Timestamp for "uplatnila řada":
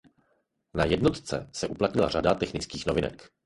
1.67-2.33